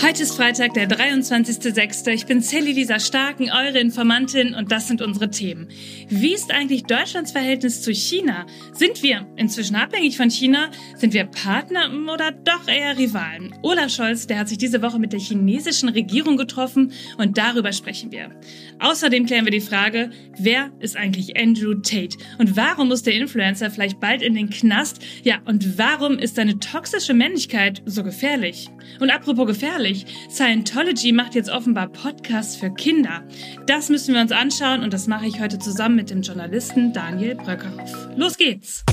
[0.00, 2.08] Heute ist Freitag, der 23.06.
[2.12, 5.66] Ich bin Sally Lisa Starken, eure Informantin und das sind unsere Themen.
[6.08, 8.46] Wie ist eigentlich Deutschlands Verhältnis zu China?
[8.72, 10.70] Sind wir inzwischen abhängig von China?
[10.96, 13.52] Sind wir Partner oder doch eher Rivalen?
[13.62, 18.12] Olaf Scholz, der hat sich diese Woche mit der chinesischen Regierung getroffen und darüber sprechen
[18.12, 18.30] wir.
[18.78, 22.16] Außerdem klären wir die Frage, wer ist eigentlich Andrew Tate?
[22.38, 25.02] Und warum muss der Influencer vielleicht bald in den Knast?
[25.24, 28.70] Ja, und warum ist seine toxische Männlichkeit so gefährlich?
[29.00, 33.22] Und apropos gefährlich, Scientology macht jetzt offenbar Podcasts für Kinder.
[33.66, 37.34] Das müssen wir uns anschauen und das mache ich heute zusammen mit dem Journalisten Daniel
[37.34, 38.08] Bröckerhoff.
[38.16, 38.84] Los geht's!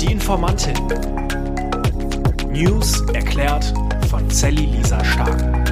[0.00, 0.74] Die Informantin.
[2.52, 3.72] News erklärt
[4.08, 5.69] von Sally Lisa Stark.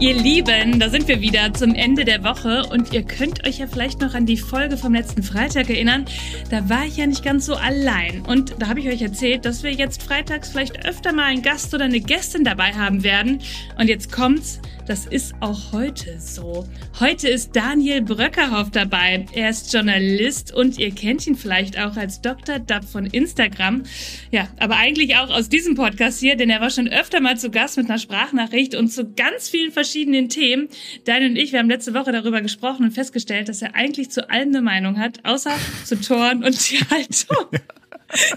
[0.00, 3.68] Ihr Lieben, da sind wir wieder zum Ende der Woche und ihr könnt euch ja
[3.68, 6.04] vielleicht noch an die Folge vom letzten Freitag erinnern.
[6.50, 9.62] Da war ich ja nicht ganz so allein und da habe ich euch erzählt, dass
[9.62, 13.40] wir jetzt freitags vielleicht öfter mal einen Gast oder eine Gästin dabei haben werden.
[13.78, 14.60] Und jetzt kommt's.
[14.86, 16.66] Das ist auch heute so.
[17.00, 19.24] Heute ist Daniel Bröckerhoff dabei.
[19.32, 22.58] Er ist Journalist und ihr kennt ihn vielleicht auch als Dr.
[22.58, 23.84] Dub von Instagram.
[24.30, 27.50] Ja, aber eigentlich auch aus diesem Podcast hier, denn er war schon öfter mal zu
[27.50, 30.68] Gast mit einer Sprachnachricht und zu ganz vielen verschiedenen Themen.
[31.04, 34.28] Daniel und ich, wir haben letzte Woche darüber gesprochen und festgestellt, dass er eigentlich zu
[34.30, 35.52] allem eine Meinung hat, außer
[35.84, 37.48] zu Toren und Tierhaltung.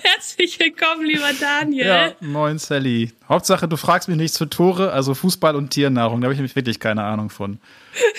[0.02, 1.86] Herzlich willkommen, lieber Daniel.
[1.86, 3.12] Ja, moin Sally.
[3.30, 6.22] Hauptsache, du fragst mich nichts für Tore, also Fußball und Tiernahrung.
[6.22, 7.60] Da habe ich nämlich wirklich keine Ahnung von.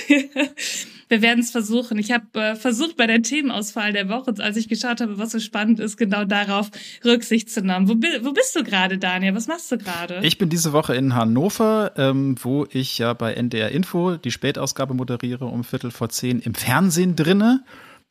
[1.09, 1.99] Wir werden es versuchen.
[1.99, 5.41] Ich habe äh, versucht, bei der Themenauswahl der Woche, als ich geschaut habe, was so
[5.41, 6.71] spannend ist, genau darauf
[7.05, 7.89] Rücksicht zu nehmen.
[7.89, 9.35] Wo, wo bist du gerade, Daniel?
[9.35, 10.21] Was machst du gerade?
[10.23, 14.95] Ich bin diese Woche in Hannover, ähm, wo ich ja bei NDR Info die Spätausgabe
[14.95, 17.63] moderiere um Viertel vor zehn im Fernsehen drinne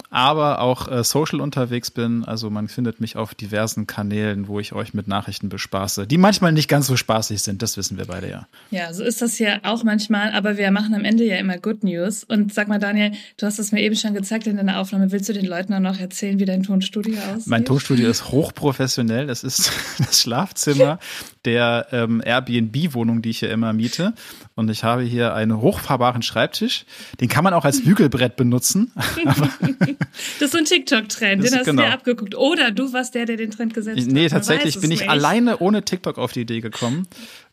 [0.09, 2.23] aber auch äh, social unterwegs bin.
[2.23, 6.51] Also man findet mich auf diversen Kanälen, wo ich euch mit Nachrichten bespaße, die manchmal
[6.51, 8.47] nicht ganz so spaßig sind, das wissen wir beide ja.
[8.71, 11.83] Ja, so ist das ja auch manchmal, aber wir machen am Ende ja immer Good
[11.83, 12.23] News.
[12.23, 15.11] Und sag mal, Daniel, du hast es mir eben schon gezeigt in deiner Aufnahme.
[15.11, 17.47] Willst du den Leuten auch noch erzählen, wie dein Tonstudio aussieht?
[17.47, 19.29] Mein Tonstudio ist hochprofessionell.
[19.29, 20.99] Es ist das Schlafzimmer
[21.45, 24.13] der ähm, Airbnb-Wohnung, die ich hier immer miete.
[24.55, 26.85] Und ich habe hier einen hochfahrbaren Schreibtisch.
[27.21, 28.91] Den kann man auch als Bügelbrett benutzen.
[30.39, 31.81] das ist so ein TikTok-Trend, den hast genau.
[31.81, 32.35] du dir abgeguckt.
[32.35, 34.07] Oder du warst der, der den Trend gesetzt hat.
[34.07, 35.09] Nee, tatsächlich bin ich nicht.
[35.09, 37.07] alleine ohne TikTok auf die Idee gekommen.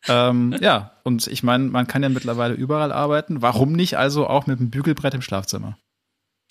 [0.09, 3.43] ähm, ja, und ich meine, man kann ja mittlerweile überall arbeiten.
[3.43, 5.77] Warum nicht also auch mit einem Bügelbrett im Schlafzimmer?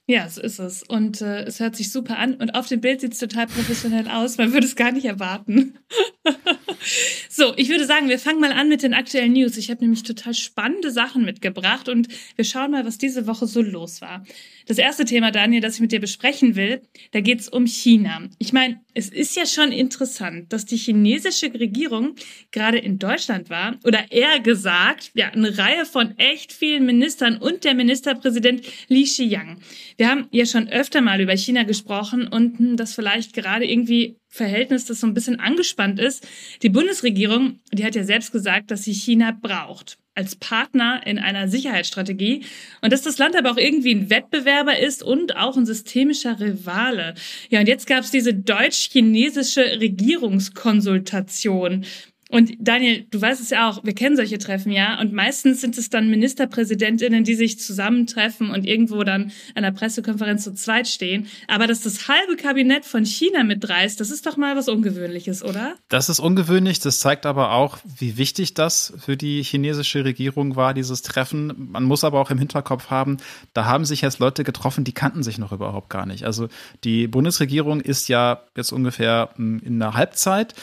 [0.06, 0.84] Ja, so ist es.
[0.84, 2.34] Und äh, es hört sich super an.
[2.34, 4.38] Und auf dem Bild sieht es total professionell aus.
[4.38, 5.80] Man würde es gar nicht erwarten.
[7.30, 9.56] so, ich würde sagen, wir fangen mal an mit den aktuellen News.
[9.56, 13.62] Ich habe nämlich total spannende Sachen mitgebracht und wir schauen mal, was diese Woche so
[13.62, 14.26] los war.
[14.66, 16.82] Das erste Thema, Daniel, das ich mit dir besprechen will,
[17.12, 18.30] da geht es um China.
[18.40, 22.16] Ich meine, es ist ja schon interessant, dass die chinesische Regierung
[22.52, 27.64] gerade in Deutschland war oder eher gesagt, ja, eine Reihe von echt vielen Ministern und
[27.64, 29.60] der Ministerpräsident Li Xiang.
[29.98, 34.18] Wir haben ja schon öfter mal über China gesprochen und hm, das vielleicht gerade irgendwie
[34.34, 36.28] Verhältnis, das so ein bisschen angespannt ist.
[36.64, 41.48] Die Bundesregierung, die hat ja selbst gesagt, dass sie China braucht als Partner in einer
[41.48, 42.44] Sicherheitsstrategie
[42.82, 47.14] und dass das Land aber auch irgendwie ein Wettbewerber ist und auch ein systemischer Rivale.
[47.50, 51.86] Ja, und jetzt gab es diese deutsch-chinesische Regierungskonsultation.
[52.34, 55.00] Und Daniel, du weißt es ja auch, wir kennen solche Treffen, ja.
[55.00, 60.44] Und meistens sind es dann Ministerpräsidentinnen, die sich zusammentreffen und irgendwo dann an einer Pressekonferenz
[60.44, 61.28] zu zweit stehen.
[61.48, 65.76] Aber dass das halbe Kabinett von China mitreißt, das ist doch mal was Ungewöhnliches, oder?
[65.90, 66.80] Das ist ungewöhnlich.
[66.80, 71.54] Das zeigt aber auch, wie wichtig das für die chinesische Regierung war, dieses Treffen.
[71.72, 73.18] Man muss aber auch im Hinterkopf haben,
[73.54, 76.24] da haben sich jetzt Leute getroffen, die kannten sich noch überhaupt gar nicht.
[76.24, 76.48] Also
[76.84, 80.56] die Bundesregierung ist ja jetzt ungefähr hm, in der Halbzeit.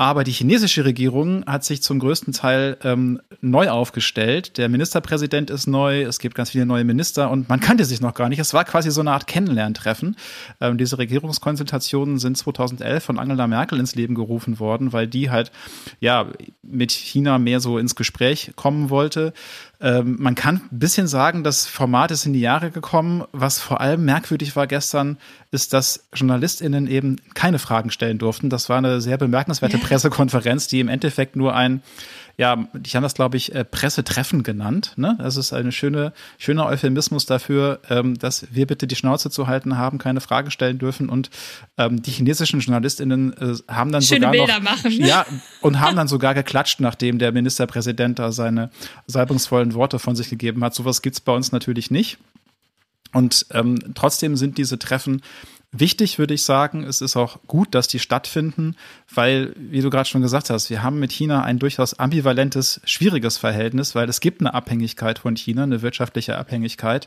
[0.00, 4.56] Aber die chinesische Regierung hat sich zum größten Teil ähm, neu aufgestellt.
[4.56, 8.14] Der Ministerpräsident ist neu, es gibt ganz viele neue Minister und man kannte sich noch
[8.14, 8.38] gar nicht.
[8.38, 10.14] Es war quasi so eine Art Kennenlerntreffen.
[10.60, 15.50] Ähm, diese Regierungskonsultationen sind 2011 von Angela Merkel ins Leben gerufen worden, weil die halt
[15.98, 16.26] ja
[16.62, 19.32] mit China mehr so ins Gespräch kommen wollte.
[19.80, 23.24] Ähm, man kann ein bisschen sagen, das Format ist in die Jahre gekommen.
[23.32, 25.18] Was vor allem merkwürdig war gestern,
[25.50, 28.50] ist, dass JournalistInnen eben keine Fragen stellen durften.
[28.50, 31.82] Das war eine sehr bemerkenswerte Pressekonferenz, die im Endeffekt nur ein
[32.38, 34.92] ja, die haben das, glaube ich, äh, Pressetreffen genannt.
[34.94, 35.16] Ne?
[35.18, 39.76] Das ist ein schöne, schöner Euphemismus dafür, ähm, dass wir bitte die Schnauze zu halten
[39.76, 41.08] haben, keine Frage stellen dürfen.
[41.08, 41.30] Und
[41.78, 44.92] ähm, die chinesischen JournalistInnen äh, haben dann Schöne sogar Bilder noch, machen.
[44.92, 45.26] Ja,
[45.62, 48.70] und haben dann sogar geklatscht, nachdem der Ministerpräsident da seine
[49.08, 50.76] salbungsvollen Worte von sich gegeben hat.
[50.76, 52.18] Sowas gibt's bei uns natürlich nicht.
[53.12, 55.22] Und ähm, trotzdem sind diese Treffen
[55.70, 58.74] Wichtig würde ich sagen, es ist auch gut, dass die stattfinden,
[59.14, 63.36] weil, wie du gerade schon gesagt hast, wir haben mit China ein durchaus ambivalentes, schwieriges
[63.36, 67.06] Verhältnis, weil es gibt eine Abhängigkeit von China, eine wirtschaftliche Abhängigkeit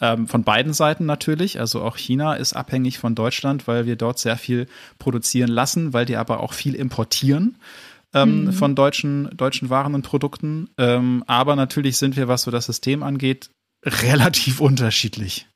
[0.00, 1.60] ähm, von beiden Seiten natürlich.
[1.60, 4.66] Also auch China ist abhängig von Deutschland, weil wir dort sehr viel
[4.98, 7.58] produzieren lassen, weil die aber auch viel importieren.
[8.12, 8.52] Ähm, mhm.
[8.52, 10.68] von deutschen, deutschen Waren und Produkten.
[10.78, 13.50] Ähm, aber natürlich sind wir, was so das System angeht,
[13.84, 15.46] relativ unterschiedlich.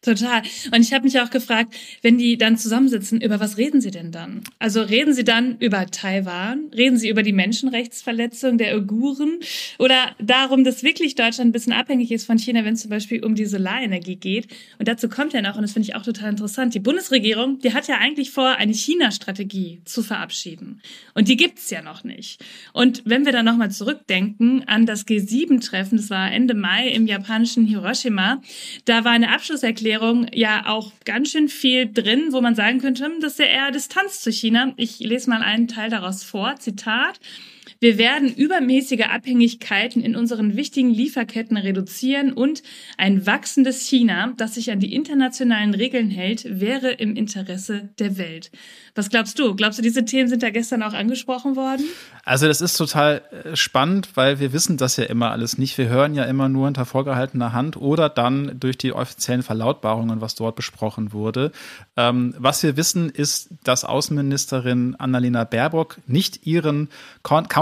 [0.00, 0.42] Total.
[0.72, 4.12] Und ich habe mich auch gefragt, wenn die dann zusammensitzen, über was reden sie denn
[4.12, 4.44] dann?
[4.60, 6.70] Also reden sie dann über Taiwan?
[6.72, 9.40] Reden sie über die Menschenrechtsverletzung der Uiguren?
[9.80, 13.24] Oder darum, dass wirklich Deutschland ein bisschen abhängig ist von China, wenn es zum Beispiel
[13.24, 14.46] um die Solarenergie geht?
[14.78, 17.74] Und dazu kommt ja noch, und das finde ich auch total interessant, die Bundesregierung, die
[17.74, 20.80] hat ja eigentlich vor, eine China-Strategie zu verabschieden.
[21.14, 22.44] Und die gibt's ja noch nicht.
[22.72, 27.66] Und wenn wir dann nochmal zurückdenken an das G7-Treffen, das war Ende Mai im japanischen
[27.66, 28.40] Hiroshima,
[28.84, 33.06] da war eine Abschlusserklärung Erklärung ja auch ganz schön viel drin, wo man sagen könnte,
[33.06, 34.74] hm, das ist ja eher Distanz zu China.
[34.76, 36.56] Ich lese mal einen Teil daraus vor.
[36.56, 37.18] Zitat.
[37.80, 42.64] Wir werden übermäßige Abhängigkeiten in unseren wichtigen Lieferketten reduzieren und
[42.96, 48.50] ein wachsendes China, das sich an die internationalen Regeln hält, wäre im Interesse der Welt.
[48.96, 49.54] Was glaubst du?
[49.54, 51.84] Glaubst du, diese Themen sind da gestern auch angesprochen worden?
[52.24, 55.78] Also das ist total äh, spannend, weil wir wissen das ja immer alles nicht.
[55.78, 60.34] Wir hören ja immer nur unter vorgehaltener Hand oder dann durch die offiziellen Verlautbarungen, was
[60.34, 61.52] dort besprochen wurde.
[61.96, 66.88] Ähm, was wir wissen, ist, dass Außenministerin Annalena Baerbock nicht ihren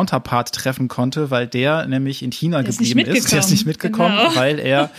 [0.06, 3.18] Counterpart treffen konnte, weil der nämlich in China der geblieben ist.
[3.18, 3.32] ist.
[3.32, 4.36] Der ist nicht mitgekommen, genau.
[4.36, 4.90] weil er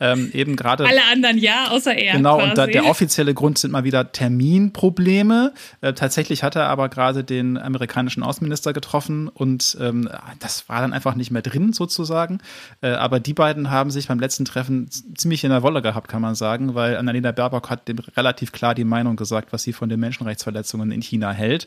[0.00, 0.84] ähm, eben gerade.
[0.84, 2.14] Alle anderen ja, außer er.
[2.14, 2.50] Genau, quasi.
[2.50, 5.52] und da, der offizielle Grund sind mal wieder Terminprobleme.
[5.80, 10.08] Äh, tatsächlich hat er aber gerade den amerikanischen Außenminister getroffen und ähm,
[10.40, 12.38] das war dann einfach nicht mehr drin sozusagen.
[12.80, 16.22] Äh, aber die beiden haben sich beim letzten Treffen ziemlich in der Wolle gehabt, kann
[16.22, 19.88] man sagen, weil Annalena Baerbock hat dem relativ klar die Meinung gesagt, was sie von
[19.88, 21.66] den Menschenrechtsverletzungen in China hält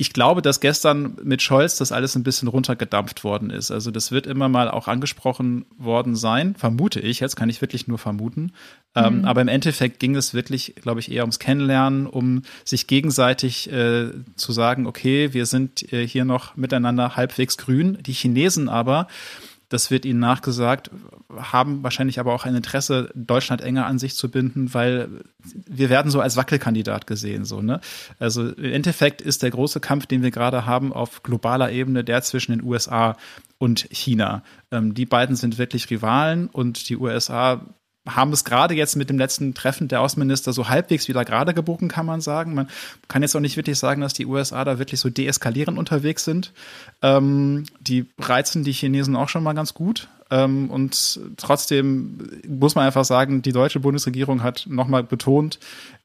[0.00, 3.72] ich glaube, dass gestern mit Scholz das alles ein bisschen runtergedampft worden ist.
[3.72, 7.18] Also das wird immer mal auch angesprochen worden sein, vermute ich.
[7.18, 8.52] Jetzt kann ich wirklich nur vermuten.
[8.94, 9.24] Ähm, mhm.
[9.24, 14.10] aber im Endeffekt ging es wirklich, glaube ich, eher ums Kennenlernen, um sich gegenseitig äh,
[14.36, 17.98] zu sagen, okay, wir sind äh, hier noch miteinander halbwegs grün.
[18.00, 19.08] Die Chinesen aber
[19.68, 20.90] das wird ihnen nachgesagt,
[21.36, 25.08] haben wahrscheinlich aber auch ein Interesse, Deutschland enger an sich zu binden, weil
[25.66, 27.80] wir werden so als Wackelkandidat gesehen, so, ne?
[28.18, 32.22] Also im Endeffekt ist der große Kampf, den wir gerade haben auf globaler Ebene, der
[32.22, 33.16] zwischen den USA
[33.58, 34.42] und China.
[34.70, 37.60] Ähm, die beiden sind wirklich Rivalen und die USA
[38.08, 41.88] haben es gerade jetzt mit dem letzten Treffen der Außenminister so halbwegs wieder gerade gebogen,
[41.88, 42.54] kann man sagen.
[42.54, 42.68] Man
[43.08, 46.52] kann jetzt auch nicht wirklich sagen, dass die USA da wirklich so deeskalierend unterwegs sind.
[47.02, 50.08] Ähm, die reizen die Chinesen auch schon mal ganz gut.
[50.30, 55.58] Ähm, und trotzdem muss man einfach sagen, die deutsche Bundesregierung hat nochmal betont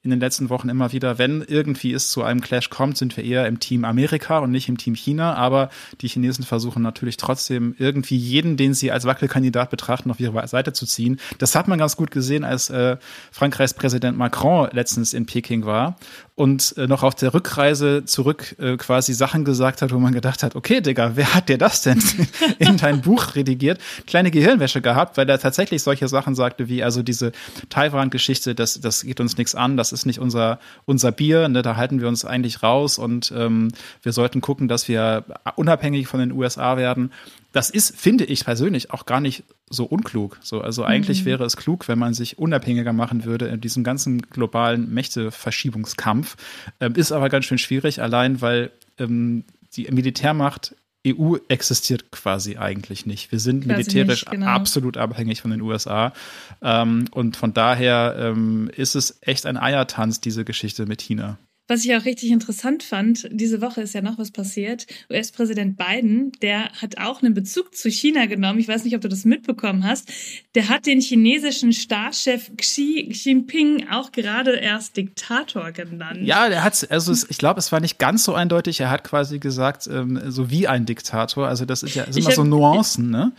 [0.04, 3.24] in den letzten Wochen immer wieder, wenn irgendwie es zu einem Clash kommt, sind wir
[3.24, 5.36] eher im Team Amerika und nicht im Team China.
[5.36, 5.70] Aber
[6.02, 10.74] die Chinesen versuchen natürlich trotzdem irgendwie jeden, den sie als Wackelkandidat betrachten, auf ihre Seite
[10.74, 11.22] zu ziehen.
[11.38, 12.98] Das hat man ganz gut gesehen, als äh,
[13.32, 15.96] Frankreichs Präsident Macron letztens in Peking war
[16.36, 20.42] und äh, noch auf der Rückreise zurück äh, quasi Sachen gesagt hat, wo man gedacht
[20.42, 22.02] hat, okay, Digga, wer hat dir das denn
[22.60, 23.80] in dein Buch redigiert?
[24.08, 27.34] Kleine Gehirnwäsche gehabt, weil er tatsächlich solche Sachen sagte wie, also diese
[27.70, 31.76] Taiwan-Geschichte, das, das geht uns nichts an, das ist nicht unser, unser Bier, ne, da
[31.76, 33.70] halten wir uns eigentlich raus und ähm,
[34.02, 35.26] wir sollten gucken, dass wir
[35.56, 37.12] unabhängig von den USA werden
[37.54, 40.40] das ist, finde ich persönlich, auch gar nicht so unklug.
[40.42, 41.26] So, also eigentlich mhm.
[41.26, 46.36] wäre es klug, wenn man sich unabhängiger machen würde in diesem ganzen globalen Mächteverschiebungskampf.
[46.82, 49.46] Ähm, ist aber ganz schön schwierig, allein weil ähm,
[49.76, 53.32] die Militärmacht EU existiert quasi eigentlich nicht.
[53.32, 54.48] Wir sind quasi militärisch nicht, genau.
[54.48, 56.14] absolut abhängig von den USA.
[56.62, 61.38] Ähm, und von daher ähm, ist es echt ein Eiertanz, diese Geschichte mit China.
[61.74, 64.86] Was ich auch richtig interessant fand, diese Woche ist ja noch was passiert.
[65.10, 68.60] US-Präsident Biden, der hat auch einen Bezug zu China genommen.
[68.60, 70.08] Ich weiß nicht, ob du das mitbekommen hast.
[70.54, 76.20] Der hat den chinesischen Staatschef Xi Jinping auch gerade erst Diktator genannt.
[76.22, 78.80] Ja, der hat, also ich glaube, es war nicht ganz so eindeutig.
[78.80, 81.48] Er hat quasi gesagt, ähm, so wie ein Diktator.
[81.48, 83.32] Also das ist ja sind immer hab, so Nuancen, ne?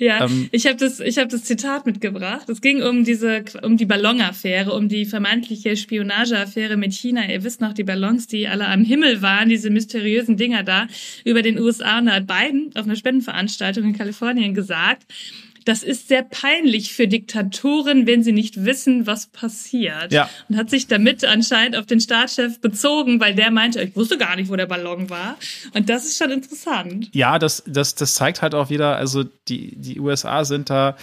[0.00, 2.48] Ja, ähm, ich habe das, ich habe das Zitat mitgebracht.
[2.48, 7.30] Es ging um diese, um die Ballonaffäre, um die vermeintliche Spionageaffäre mit China.
[7.30, 10.86] Ihr wisst noch die Ballons, die alle am Himmel waren, diese mysteriösen Dinger da
[11.26, 11.98] über den USA.
[11.98, 15.04] Und da hat Biden auf einer Spendenveranstaltung in Kalifornien gesagt,
[15.64, 20.12] das ist sehr peinlich für Diktatoren, wenn sie nicht wissen, was passiert.
[20.12, 20.28] Ja.
[20.48, 24.36] Und hat sich damit anscheinend auf den Staatschef bezogen, weil der meinte, ich wusste gar
[24.36, 25.36] nicht, wo der Ballon war.
[25.74, 27.10] Und das ist schon interessant.
[27.12, 30.96] Ja, das, das, das zeigt halt auch wieder, also die, die USA sind da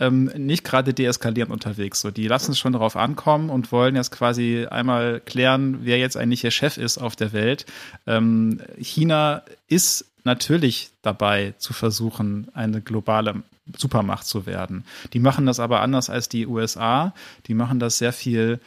[0.00, 2.00] ähm, nicht gerade deeskalierend unterwegs.
[2.00, 6.16] So, die lassen es schon darauf ankommen und wollen jetzt quasi einmal klären, wer jetzt
[6.16, 7.66] eigentlich ihr Chef ist auf der Welt.
[8.06, 13.42] Ähm, China ist natürlich dabei zu versuchen, eine globale
[13.76, 14.84] Supermacht zu werden.
[15.12, 17.14] Die machen das aber anders als die USA.
[17.46, 18.60] Die machen das sehr viel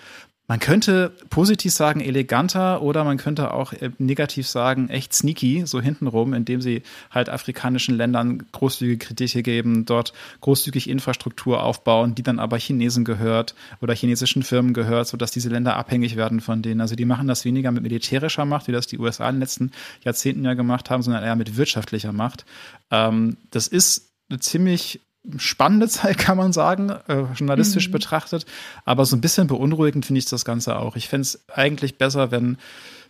[0.50, 5.82] man könnte positiv sagen eleganter oder man könnte auch äh, negativ sagen echt sneaky, so
[5.82, 12.40] hintenrum, indem sie halt afrikanischen Ländern großzügige Kredite geben, dort großzügig Infrastruktur aufbauen, die dann
[12.40, 16.80] aber Chinesen gehört oder chinesischen Firmen gehört, sodass diese Länder abhängig werden von denen.
[16.80, 19.72] Also die machen das weniger mit militärischer Macht, wie das die USA in den letzten
[20.06, 22.46] Jahrzehnten ja gemacht haben, sondern eher mit wirtschaftlicher Macht.
[22.90, 25.02] Ähm, das ist eine ziemlich
[25.38, 27.94] spannende Zeit, kann man sagen, äh, journalistisch mhm.
[27.94, 28.46] betrachtet.
[28.86, 30.96] Aber so ein bisschen beunruhigend finde ich das Ganze auch.
[30.96, 32.58] Ich fände es eigentlich besser, wenn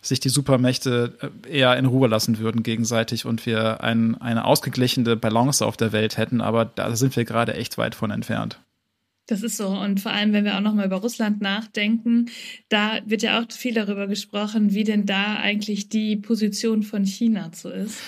[0.00, 5.16] sich die Supermächte äh, eher in Ruhe lassen würden gegenseitig und wir ein, eine ausgeglichene
[5.16, 6.40] Balance auf der Welt hätten.
[6.40, 8.60] Aber da sind wir gerade echt weit von entfernt.
[9.26, 9.68] Das ist so.
[9.68, 12.30] Und vor allem, wenn wir auch nochmal über Russland nachdenken,
[12.70, 17.50] da wird ja auch viel darüber gesprochen, wie denn da eigentlich die Position von China
[17.52, 18.00] so ist.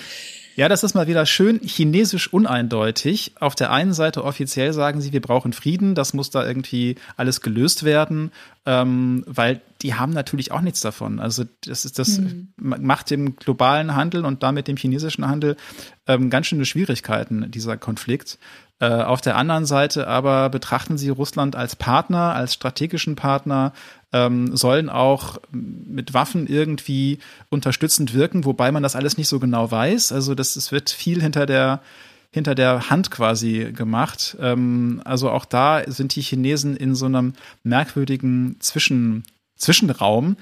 [0.56, 3.32] Ja, das ist mal wieder schön chinesisch uneindeutig.
[3.40, 7.40] Auf der einen Seite offiziell sagen sie, wir brauchen Frieden, das muss da irgendwie alles
[7.40, 8.32] gelöst werden,
[8.66, 11.20] ähm, weil die haben natürlich auch nichts davon.
[11.20, 12.52] Also das ist das hm.
[12.56, 15.56] macht dem globalen Handel und damit dem chinesischen Handel
[16.06, 18.38] ähm, ganz schöne Schwierigkeiten dieser Konflikt.
[18.80, 23.72] Äh, auf der anderen Seite aber betrachten sie Russland als Partner, als strategischen Partner,
[24.12, 27.18] ähm, sollen auch mit Waffen irgendwie
[27.50, 30.12] unterstützend wirken, wobei man das alles nicht so genau weiß.
[30.12, 31.80] Also das, es wird viel hinter der
[32.32, 34.36] hinter der Hand quasi gemacht.
[34.40, 37.34] Ähm, also auch da sind die Chinesen in so einem
[37.64, 39.24] merkwürdigen Zwischen,
[39.56, 40.36] Zwischenraum,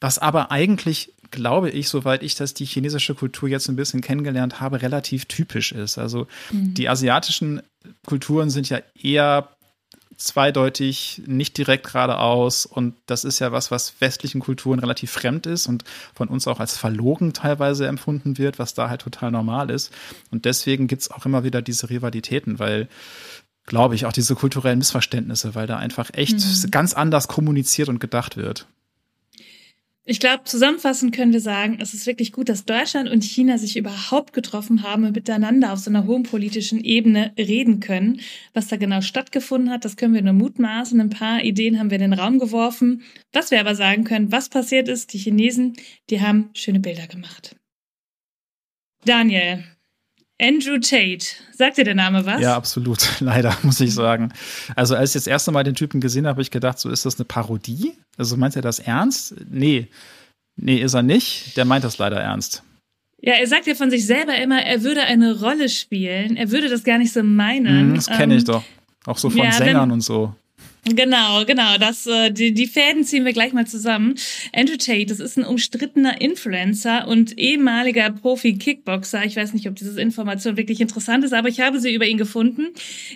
[0.00, 4.60] was aber eigentlich glaube ich, soweit ich das die chinesische Kultur jetzt ein bisschen kennengelernt
[4.60, 5.98] habe, relativ typisch ist.
[5.98, 6.74] Also mhm.
[6.74, 7.62] die asiatischen
[8.06, 9.48] Kulturen sind ja eher
[10.16, 12.66] zweideutig, nicht direkt geradeaus.
[12.66, 16.60] Und das ist ja was, was westlichen Kulturen relativ fremd ist und von uns auch
[16.60, 19.92] als verlogen teilweise empfunden wird, was da halt total normal ist.
[20.30, 22.88] Und deswegen gibt es auch immer wieder diese Rivalitäten, weil
[23.66, 26.70] glaube ich, auch diese kulturellen Missverständnisse, weil da einfach echt mhm.
[26.70, 28.66] ganz anders kommuniziert und gedacht wird.
[30.06, 33.78] Ich glaube, zusammenfassend können wir sagen, es ist wirklich gut, dass Deutschland und China sich
[33.78, 38.20] überhaupt getroffen haben und miteinander auf so einer hohen politischen Ebene reden können.
[38.52, 41.00] Was da genau stattgefunden hat, das können wir nur mutmaßen.
[41.00, 43.02] Ein paar Ideen haben wir in den Raum geworfen.
[43.32, 45.74] Was wir aber sagen können, was passiert ist, die Chinesen,
[46.10, 47.56] die haben schöne Bilder gemacht.
[49.06, 49.64] Daniel,
[50.40, 51.26] Andrew Tate.
[51.52, 52.40] Sagt dir der Name was?
[52.40, 53.08] Ja, absolut.
[53.20, 54.32] Leider, muss ich sagen.
[54.74, 57.06] Also, als ich das erste Mal den Typen gesehen habe, habe ich gedacht, so ist
[57.06, 57.92] das eine Parodie?
[58.16, 59.34] Also, meint er das ernst?
[59.48, 59.88] Nee.
[60.56, 61.56] Nee, ist er nicht.
[61.56, 62.62] Der meint das leider ernst.
[63.20, 66.36] Ja, er sagt ja von sich selber immer, er würde eine Rolle spielen.
[66.36, 67.92] Er würde das gar nicht so meinen.
[67.92, 68.64] Mm, das kenne ich ähm, doch.
[69.06, 70.34] Auch so von ja, Sängern wenn, und so.
[70.86, 71.78] Genau, genau.
[71.78, 74.16] Das, äh, die, die Fäden ziehen wir gleich mal zusammen.
[74.52, 79.24] Andrew Tate, das ist ein umstrittener Influencer und ehemaliger Profi-Kickboxer.
[79.24, 82.18] Ich weiß nicht, ob diese Information wirklich interessant ist, aber ich habe sie über ihn
[82.18, 82.66] gefunden.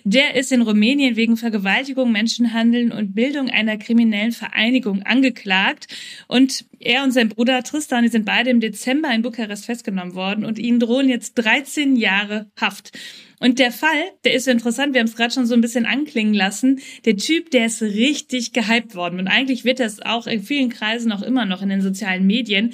[0.05, 5.89] Der ist in Rumänien wegen Vergewaltigung, Menschenhandeln und Bildung einer kriminellen Vereinigung angeklagt.
[6.27, 10.47] Und er und sein Bruder Tristan, die sind beide im Dezember in Bukarest festgenommen worden
[10.47, 12.93] und ihnen drohen jetzt 13 Jahre Haft.
[13.41, 15.87] Und der Fall, der ist so interessant, wir haben es gerade schon so ein bisschen
[15.87, 16.81] anklingen lassen.
[17.05, 19.19] Der Typ, der ist richtig gehypt worden.
[19.19, 22.73] Und eigentlich wird das auch in vielen Kreisen auch immer noch in den sozialen Medien.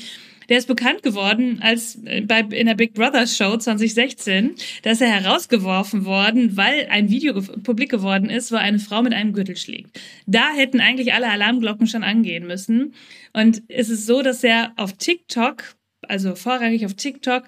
[0.48, 4.54] Der ist bekannt geworden als äh, bei in der Big Brother Show 2016.
[4.82, 9.14] Da ist er herausgeworfen worden, weil ein Video publik geworden ist, wo eine Frau mit
[9.14, 9.98] einem Gürtel schlägt.
[10.26, 12.94] Da hätten eigentlich alle Alarmglocken schon angehen müssen.
[13.32, 17.44] Und es ist so, dass er auf TikTok, also vorrangig auf TikTok,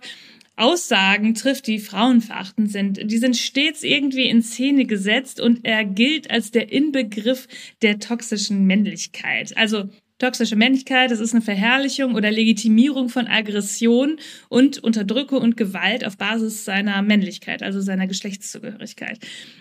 [0.57, 3.11] Aussagen trifft, die frauenverachtend sind.
[3.11, 7.47] Die sind stets irgendwie in Szene gesetzt und er gilt als der Inbegriff
[7.83, 9.57] der toxischen Männlichkeit.
[9.57, 9.85] Also
[10.19, 14.19] Toxische Männlichkeit, das ist eine Verherrlichung oder Legitimierung von Aggression
[14.49, 19.19] und Unterdrückung und Gewalt auf Basis seiner Männlichkeit, also seiner Geschlechtszugehörigkeit.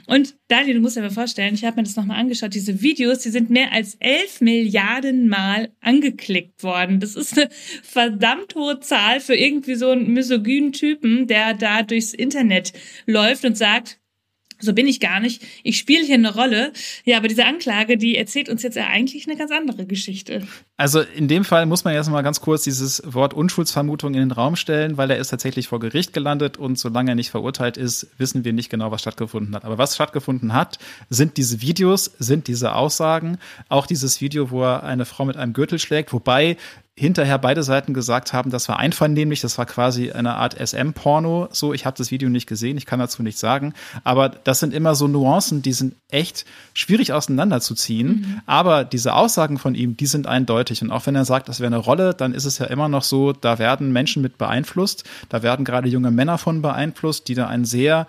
[0.07, 3.19] Und Daniel, du musst dir mal vorstellen, ich habe mir das nochmal angeschaut, diese Videos,
[3.19, 7.01] die sind mehr als elf Milliarden Mal angeklickt worden.
[7.01, 7.49] Das ist eine
[7.83, 12.71] verdammt hohe Zahl für irgendwie so einen misogynen Typen, der da durchs Internet
[13.05, 13.99] läuft und sagt,
[14.59, 15.41] so bin ich gar nicht.
[15.63, 16.71] Ich spiele hier eine Rolle.
[17.03, 20.47] Ja, aber diese Anklage, die erzählt uns jetzt ja eigentlich eine ganz andere Geschichte.
[20.77, 24.31] Also in dem Fall muss man jetzt mal ganz kurz dieses Wort Unschuldsvermutung in den
[24.31, 28.07] Raum stellen, weil er ist tatsächlich vor Gericht gelandet und solange er nicht verurteilt ist,
[28.17, 29.63] wissen wir nicht genau, was stattgefunden hat.
[29.65, 33.37] Aber was stattgefunden hat, sind diese Videos, sind diese Aussagen,
[33.69, 36.57] auch dieses Video, wo er eine Frau mit einem Gürtel schlägt, wobei
[36.97, 41.49] hinterher beide Seiten gesagt haben, das war einvernehmlich, das war quasi eine Art SM-Porno.
[41.51, 43.73] So, ich habe das Video nicht gesehen, ich kann dazu nichts sagen.
[44.05, 48.07] Aber das sind immer so Nuancen, die sind echt schwierig auseinanderzuziehen.
[48.07, 48.41] Mhm.
[48.45, 50.81] Aber diese Aussagen von ihm, die sind eindeutig.
[50.81, 53.03] Und auch wenn er sagt, das wäre eine Rolle, dann ist es ja immer noch
[53.03, 57.47] so, da werden Menschen mit beeinflusst, da werden gerade junge Männer von beeinflusst, die da
[57.47, 58.07] ein sehr,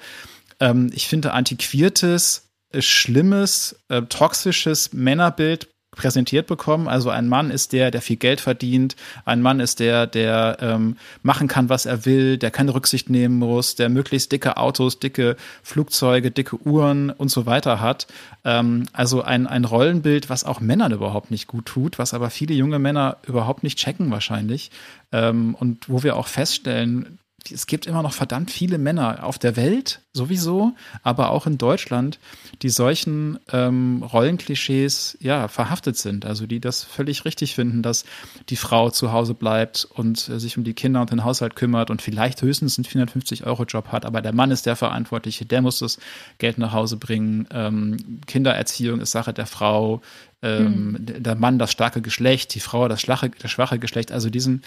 [0.60, 6.86] ähm, ich finde, antiquiertes, äh, schlimmes, äh, toxisches Männerbild präsentiert bekommen.
[6.86, 8.94] Also ein Mann ist der, der viel Geld verdient.
[9.24, 13.38] Ein Mann ist der, der ähm, machen kann, was er will, der keine Rücksicht nehmen
[13.38, 18.06] muss, der möglichst dicke Autos, dicke Flugzeuge, dicke Uhren und so weiter hat.
[18.44, 22.54] Ähm, also ein, ein Rollenbild, was auch Männern überhaupt nicht gut tut, was aber viele
[22.54, 24.70] junge Männer überhaupt nicht checken wahrscheinlich.
[25.10, 27.18] Ähm, und wo wir auch feststellen,
[27.50, 30.72] es gibt immer noch verdammt viele Männer auf der Welt sowieso,
[31.02, 32.18] aber auch in Deutschland,
[32.62, 36.24] die solchen ähm, Rollenklischees ja verhaftet sind.
[36.24, 38.04] Also die das völlig richtig finden, dass
[38.48, 41.90] die Frau zu Hause bleibt und äh, sich um die Kinder und den Haushalt kümmert
[41.90, 45.62] und vielleicht höchstens einen 450 Euro Job hat, aber der Mann ist der Verantwortliche, der
[45.62, 45.98] muss das
[46.38, 47.46] Geld nach Hause bringen.
[47.50, 50.02] Ähm, Kindererziehung ist Sache der Frau.
[50.42, 51.22] Ähm, mhm.
[51.22, 54.12] Der Mann das starke Geschlecht, die Frau das schwache, das schwache Geschlecht.
[54.12, 54.62] Also diesen,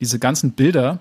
[0.00, 1.00] diese ganzen Bilder,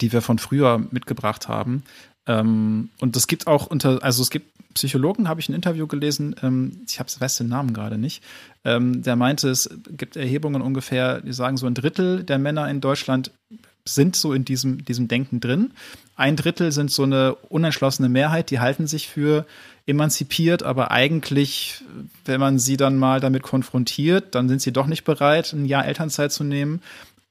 [0.00, 1.82] die wir von früher mitgebracht haben.
[2.26, 6.36] Ähm, und es gibt auch unter, also es gibt Psychologen, habe ich ein Interview gelesen,
[6.42, 8.22] ähm, ich habe weiß den Namen gerade nicht,
[8.64, 12.80] ähm, der meinte, es gibt Erhebungen ungefähr, die sagen, so ein Drittel der Männer in
[12.80, 13.30] Deutschland
[13.88, 15.70] sind so in diesem, diesem Denken drin.
[16.16, 19.46] Ein Drittel sind so eine unentschlossene Mehrheit, die halten sich für
[19.86, 21.84] emanzipiert, aber eigentlich,
[22.24, 25.86] wenn man sie dann mal damit konfrontiert, dann sind sie doch nicht bereit, ein Jahr
[25.86, 26.82] Elternzeit zu nehmen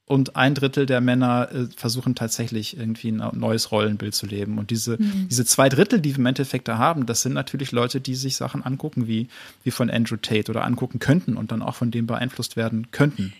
[0.07, 4.59] und ein Drittel der Männer äh, versuchen tatsächlich irgendwie ein neues Rollenbild zu leben.
[4.59, 5.27] Und diese, mhm.
[5.29, 8.35] diese zwei Drittel, die wir im Endeffekt da haben, das sind natürlich Leute, die sich
[8.35, 9.27] Sachen angucken, wie,
[9.63, 13.33] wie von Andrew Tate oder angucken könnten und dann auch von dem beeinflusst werden könnten.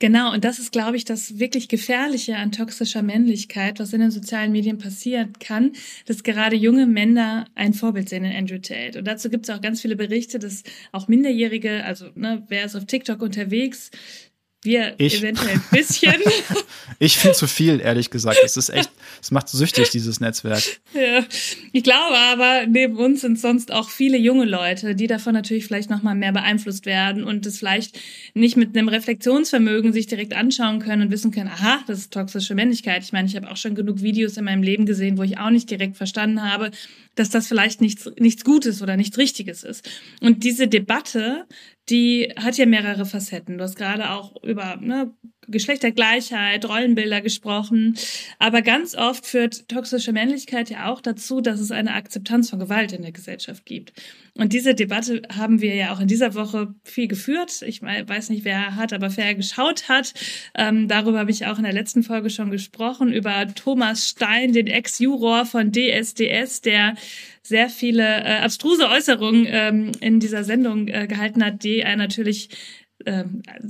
[0.00, 4.10] Genau, und das ist, glaube ich, das wirklich Gefährliche an toxischer Männlichkeit, was in den
[4.10, 5.72] sozialen Medien passieren kann,
[6.06, 8.98] dass gerade junge Männer ein Vorbild sehen in Andrew Tate.
[8.98, 12.74] Und dazu gibt es auch ganz viele Berichte, dass auch Minderjährige, also ne, wer ist
[12.74, 13.92] auf TikTok unterwegs,
[14.64, 15.18] wir ich.
[15.18, 16.14] eventuell ein bisschen.
[16.98, 18.38] ich viel zu viel, ehrlich gesagt.
[18.44, 18.90] Es ist echt,
[19.22, 20.62] es macht süchtig, dieses Netzwerk.
[20.94, 21.24] Ja.
[21.72, 25.90] Ich glaube aber, neben uns sind sonst auch viele junge Leute, die davon natürlich vielleicht
[25.90, 27.98] nochmal mehr beeinflusst werden und das vielleicht
[28.34, 32.54] nicht mit einem Reflexionsvermögen sich direkt anschauen können und wissen können, aha, das ist toxische
[32.54, 33.02] Männlichkeit.
[33.02, 35.50] Ich meine, ich habe auch schon genug Videos in meinem Leben gesehen, wo ich auch
[35.50, 36.70] nicht direkt verstanden habe,
[37.14, 39.88] dass das vielleicht nichts, nichts Gutes oder nichts Richtiges ist.
[40.20, 41.46] Und diese Debatte,
[41.88, 43.58] die hat ja mehrere Facetten.
[43.58, 45.14] Du hast gerade auch über ne,
[45.48, 47.96] Geschlechtergleichheit, Rollenbilder gesprochen.
[48.38, 52.92] Aber ganz oft führt toxische Männlichkeit ja auch dazu, dass es eine Akzeptanz von Gewalt
[52.92, 53.92] in der Gesellschaft gibt.
[54.36, 57.62] Und diese Debatte haben wir ja auch in dieser Woche viel geführt.
[57.62, 60.12] Ich weiß nicht, wer hat, aber wer geschaut hat.
[60.56, 64.66] Ähm, darüber habe ich auch in der letzten Folge schon gesprochen, über Thomas Stein, den
[64.66, 66.94] Ex-Juror von DSDS, der
[67.42, 72.48] sehr viele äh, abstruse Äußerungen ähm, in dieser Sendung äh, gehalten hat, die er natürlich
[73.04, 73.24] äh,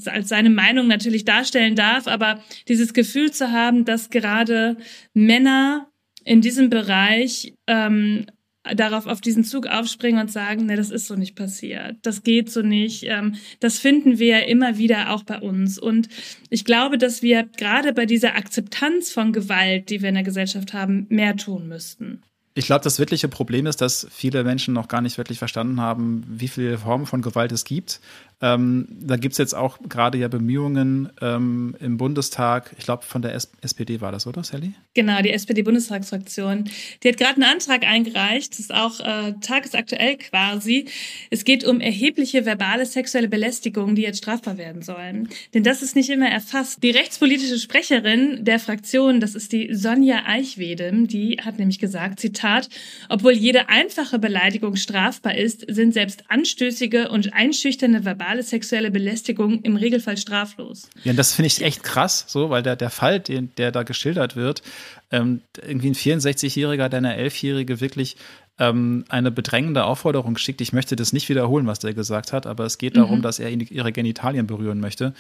[0.07, 4.77] als seine Meinung natürlich darstellen darf, aber dieses Gefühl zu haben, dass gerade
[5.13, 5.89] Männer
[6.25, 8.27] in diesem Bereich ähm,
[8.75, 12.51] darauf auf diesen Zug aufspringen und sagen, ne, das ist so nicht passiert, das geht
[12.51, 13.05] so nicht.
[13.05, 15.79] Ähm, das finden wir ja immer wieder auch bei uns.
[15.79, 16.09] Und
[16.49, 20.73] ich glaube, dass wir gerade bei dieser Akzeptanz von Gewalt, die wir in der Gesellschaft
[20.73, 22.23] haben, mehr tun müssten.
[22.57, 26.25] Ich glaube, das wirkliche Problem ist, dass viele Menschen noch gar nicht wirklich verstanden haben,
[26.29, 28.01] wie viele Formen von Gewalt es gibt.
[28.43, 33.23] Ähm, da gibt es jetzt auch gerade ja Bemühungen ähm, im Bundestag, ich glaube von
[33.23, 34.75] der S SPD war das, oder Sally?
[34.95, 36.69] Genau, die SPD-Bundestagsfraktion.
[37.03, 40.87] Die hat gerade einen Antrag eingereicht, das ist auch äh, tagesaktuell quasi.
[41.31, 45.29] Es geht um erhebliche verbale sexuelle Belästigung, die jetzt strafbar werden sollen.
[45.55, 46.83] Denn das ist nicht immer erfasst.
[46.83, 52.69] Die rechtspolitische Sprecherin der Fraktion, das ist die Sonja Eichwedem, die hat nämlich gesagt, Zitat,
[53.09, 59.61] obwohl jede einfache Beleidigung strafbar ist, sind selbst anstößige und einschüchternde verbale verbale sexuelle Belästigung
[59.63, 60.89] im Regelfall straflos.
[61.05, 64.37] Ja, das finde ich echt krass, so, weil der, der Fall, den, der da geschildert
[64.37, 64.63] wird,
[65.11, 68.17] ähm, irgendwie ein 64-Jähriger, der eine Elfjährige wirklich
[68.59, 70.61] ähm, eine bedrängende Aufforderung schickt.
[70.61, 73.23] Ich möchte das nicht wiederholen, was der gesagt hat, aber es geht darum, mhm.
[73.23, 75.13] dass er ihre Genitalien berühren möchte.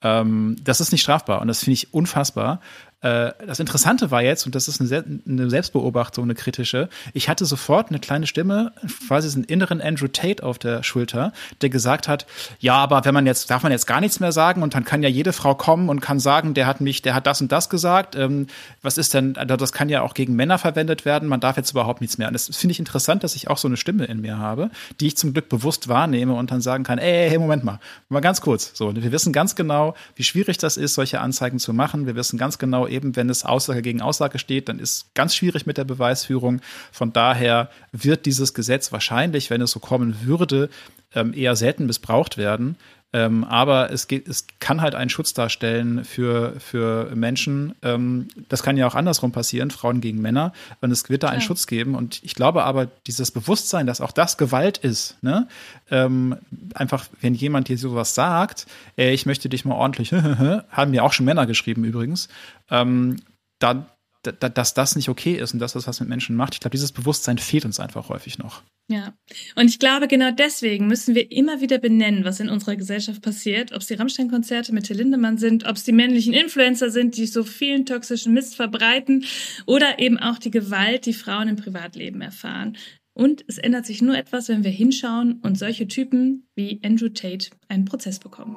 [0.00, 2.60] Ähm, das ist nicht strafbar und das finde ich unfassbar.
[3.00, 7.44] Äh, das Interessante war jetzt, und das ist eine, eine, Selbstbeobachtung, eine kritische, ich hatte
[7.46, 8.72] sofort eine kleine Stimme,
[9.06, 12.26] quasi einen inneren Andrew Tate auf der Schulter, der gesagt hat,
[12.58, 15.02] ja, aber wenn man jetzt, darf man jetzt gar nichts mehr sagen und dann kann
[15.02, 17.70] ja jede Frau kommen und kann sagen, der hat mich, der hat das und das
[17.70, 18.16] gesagt.
[18.16, 18.48] Ähm,
[18.82, 21.70] was ist denn, also das kann ja auch gegen Männer verwendet werden, man darf jetzt
[21.70, 22.28] überhaupt nichts mehr.
[22.28, 24.70] Und das finde ich ich interessant, dass ich auch so eine Stimme in mir habe,
[25.00, 28.20] die ich zum Glück bewusst wahrnehme und dann sagen kann, ey, hey, Moment mal, mal
[28.20, 28.70] ganz kurz.
[28.74, 32.06] So, wir wissen ganz genau, wie schwierig das ist, solche Anzeigen zu machen.
[32.06, 35.66] Wir wissen ganz genau eben, wenn es Aussage gegen Aussage steht, dann ist ganz schwierig
[35.66, 36.60] mit der Beweisführung.
[36.92, 40.70] Von daher wird dieses Gesetz wahrscheinlich, wenn es so kommen würde,
[41.14, 42.76] ähm, eher selten missbraucht werden.
[43.14, 47.74] Ähm, aber es geht, es kann halt einen Schutz darstellen für, für Menschen.
[47.82, 50.52] Ähm, das kann ja auch andersrum passieren, Frauen gegen Männer.
[50.82, 51.46] Und es wird da einen ja.
[51.46, 51.94] Schutz geben.
[51.94, 55.48] Und ich glaube aber, dieses Bewusstsein, dass auch das Gewalt ist, ne?
[55.90, 56.36] Ähm,
[56.74, 58.66] einfach, wenn jemand dir sowas sagt,
[58.96, 62.28] ey, ich möchte dich mal ordentlich, haben mir auch schon Männer geschrieben übrigens,
[62.70, 63.16] ähm,
[63.58, 63.86] dann,
[64.32, 66.54] dass das nicht okay ist und dass das was mit Menschen macht.
[66.54, 68.62] Ich glaube, dieses Bewusstsein fehlt uns einfach häufig noch.
[68.90, 69.12] Ja,
[69.54, 73.72] und ich glaube, genau deswegen müssen wir immer wieder benennen, was in unserer Gesellschaft passiert.
[73.72, 77.26] Ob es die Rammstein-Konzerte mit Till Lindemann sind, ob es die männlichen Influencer sind, die
[77.26, 79.24] so vielen toxischen Mist verbreiten
[79.66, 82.76] oder eben auch die Gewalt, die Frauen im Privatleben erfahren.
[83.12, 87.50] Und es ändert sich nur etwas, wenn wir hinschauen und solche Typen wie Andrew Tate
[87.68, 88.56] einen Prozess bekommen.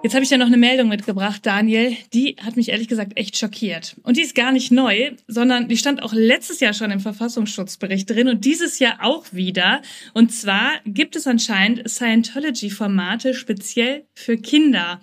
[0.00, 1.96] Jetzt habe ich ja noch eine Meldung mitgebracht, Daniel.
[2.12, 3.96] Die hat mich ehrlich gesagt echt schockiert.
[4.04, 8.08] Und die ist gar nicht neu, sondern die stand auch letztes Jahr schon im Verfassungsschutzbericht
[8.08, 9.82] drin und dieses Jahr auch wieder.
[10.14, 15.00] Und zwar gibt es anscheinend Scientology-Formate speziell für Kinder.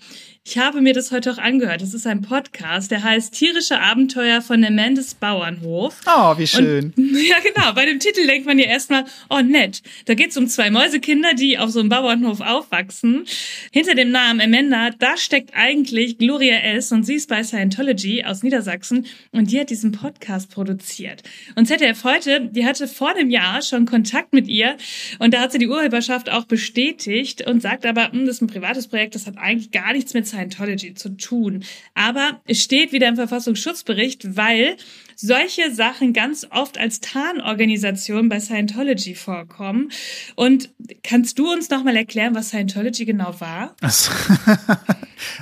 [0.47, 1.81] Ich habe mir das heute auch angehört.
[1.81, 6.01] Das ist ein Podcast, der heißt Tierische Abenteuer von der Mendes Bauernhof.
[6.05, 6.93] Oh, wie schön.
[6.95, 7.73] Und, ja, genau.
[7.73, 9.81] Bei dem Titel denkt man ja erstmal, oh nett.
[10.05, 13.25] Da geht es um zwei Mäusekinder, die auf so einem Bauernhof aufwachsen.
[13.71, 16.91] Hinter dem Namen Amanda, da steckt eigentlich Gloria S.
[16.91, 21.23] und sie ist bei Scientology aus Niedersachsen und die hat diesen Podcast produziert.
[21.55, 24.77] Und ZDF heute, die hatte vor dem Jahr schon Kontakt mit ihr
[25.17, 28.47] und da hat sie die Urheberschaft auch bestätigt und sagt aber, hm, das ist ein
[28.47, 31.63] privates Projekt, das hat eigentlich gar nichts mit Scientology zu tun.
[31.93, 34.77] Aber es steht wieder im Verfassungsschutzbericht, weil
[35.15, 39.91] solche Sachen ganz oft als Tarnorganisation bei Scientology vorkommen.
[40.35, 40.69] Und
[41.03, 43.75] kannst du uns nochmal erklären, was Scientology genau war?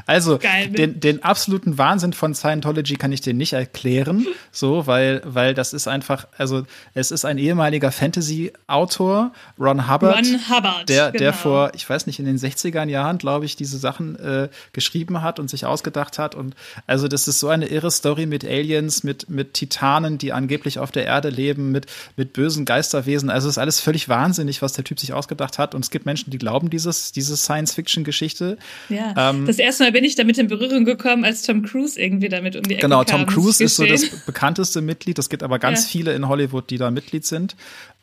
[0.05, 0.73] Also, Geil, ne?
[0.73, 5.73] den, den absoluten Wahnsinn von Scientology kann ich dir nicht erklären, so, weil, weil das
[5.73, 10.17] ist einfach, also, es ist ein ehemaliger Fantasy-Autor, Ron Hubbard.
[10.17, 11.19] Ron Hubbard, der, genau.
[11.19, 15.21] der vor, ich weiß nicht, in den 60er Jahren, glaube ich, diese Sachen äh, geschrieben
[15.21, 16.35] hat und sich ausgedacht hat.
[16.35, 16.55] Und
[16.87, 20.91] also, das ist so eine irre Story mit Aliens, mit, mit Titanen, die angeblich auf
[20.91, 23.29] der Erde leben, mit, mit bösen Geisterwesen.
[23.29, 25.75] Also, es ist alles völlig wahnsinnig, was der Typ sich ausgedacht hat.
[25.75, 28.57] Und es gibt Menschen, die glauben dieses, diese Science-Fiction-Geschichte.
[28.89, 29.29] Ja.
[29.29, 32.55] Ähm, das erste Mal bin ich damit in Berührung gekommen, als Tom Cruise irgendwie damit
[32.55, 33.21] um die Ecke genau, kam.
[33.21, 35.17] Genau, Tom Cruise ist so das bekannteste Mitglied.
[35.19, 35.89] Es gibt aber ganz ja.
[35.89, 37.55] viele in Hollywood, die da Mitglied sind.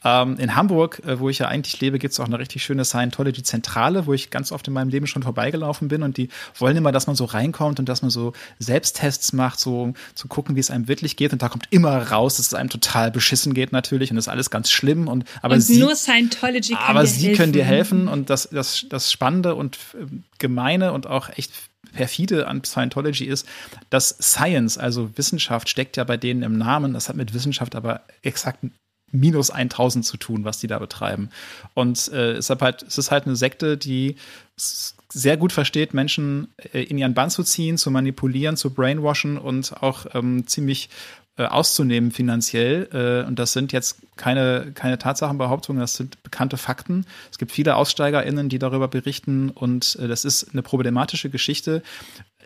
[0.03, 2.85] Ähm, in Hamburg, äh, wo ich ja eigentlich lebe, gibt es auch eine richtig schöne
[2.85, 6.91] Scientology-Zentrale, wo ich ganz oft in meinem Leben schon vorbeigelaufen bin und die wollen immer,
[6.91, 10.71] dass man so reinkommt und dass man so Selbsttests macht, so zu gucken, wie es
[10.71, 11.33] einem wirklich geht.
[11.33, 14.31] Und da kommt immer raus, dass es einem total beschissen geht natürlich und das ist
[14.31, 15.07] alles ganz schlimm.
[15.07, 17.37] Und, aber und sie, nur Scientology kann Aber sie helfen.
[17.37, 20.07] können dir helfen und das, das, das Spannende und äh,
[20.39, 21.53] Gemeine und auch echt
[21.93, 23.47] perfide an Scientology ist,
[23.91, 26.95] dass Science, also Wissenschaft, steckt ja bei denen im Namen.
[26.95, 28.65] Das hat mit Wissenschaft aber exakt
[29.13, 31.31] minus 1000 zu tun, was die da betreiben.
[31.75, 34.17] Und äh, es, ist halt, es ist halt eine Sekte, die
[34.57, 39.83] sehr gut versteht, Menschen äh, in ihren Bann zu ziehen, zu manipulieren, zu brainwashen und
[39.83, 40.89] auch ähm, ziemlich
[41.37, 42.89] äh, auszunehmen finanziell.
[42.93, 47.07] Äh, und das sind jetzt keine, keine Tatsachenbehauptungen, das sind bekannte Fakten.
[47.31, 51.83] Es gibt viele AussteigerInnen, die darüber berichten und äh, das ist eine problematische Geschichte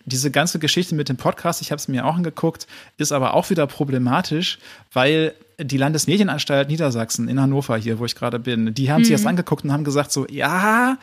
[0.07, 2.67] diese ganze Geschichte mit dem Podcast, ich habe es mir auch angeguckt,
[2.99, 4.59] ist aber auch wieder problematisch,
[4.93, 9.05] weil die Landesmedienanstalt Niedersachsen in Hannover hier, wo ich gerade bin, die haben mhm.
[9.05, 10.99] sich das angeguckt und haben gesagt so, ja,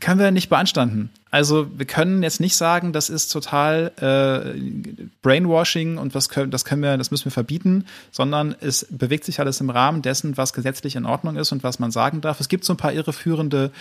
[0.00, 1.10] können wir nicht beanstanden.
[1.30, 6.64] Also wir können jetzt nicht sagen, das ist total äh, Brainwashing und was können, das
[6.64, 10.52] können wir, das müssen wir verbieten, sondern es bewegt sich alles im Rahmen dessen, was
[10.52, 12.40] gesetzlich in Ordnung ist und was man sagen darf.
[12.40, 13.72] Es gibt so ein paar irreführende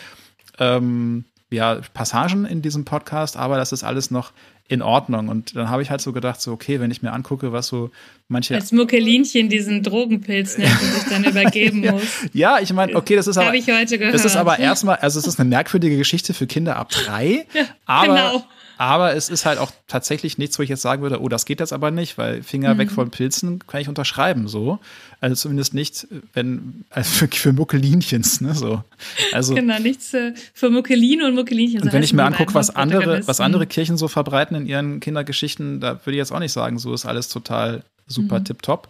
[0.60, 4.34] ähm, ja, Passagen in diesem Podcast, aber das ist alles noch
[4.68, 5.30] in Ordnung.
[5.30, 7.90] Und dann habe ich halt so gedacht, so, okay, wenn ich mir angucke, was so
[8.28, 8.56] manche.
[8.56, 11.94] Als Muckelinchen diesen Drogenpilz nennt und sich dann übergeben ja.
[11.94, 12.04] muss.
[12.34, 13.48] Ja, ich meine, okay, das ist aber.
[13.48, 14.14] Habe ich heute gehört.
[14.14, 17.46] Das ist aber erstmal, also es ist eine merkwürdige Geschichte für Kinder ab drei.
[17.54, 18.46] Ja, aber, genau.
[18.78, 21.60] Aber es ist halt auch tatsächlich nichts, wo ich jetzt sagen würde, oh, das geht
[21.60, 22.78] jetzt aber nicht, weil Finger mhm.
[22.80, 24.80] weg von Pilzen kann ich unterschreiben, so.
[25.20, 28.84] Also zumindest nicht, wenn, also für, für Muckelinchens, ne, so.
[29.32, 29.56] Also.
[29.56, 30.16] Genau, nichts
[30.54, 31.82] für Muckeline und Muckelinchen.
[31.82, 35.80] Und wenn ich mir angucke, was andere, was andere Kirchen so verbreiten in ihren Kindergeschichten,
[35.80, 38.46] da würde ich jetzt auch nicht sagen, so ist alles total super mhm.
[38.46, 38.88] tipptopp.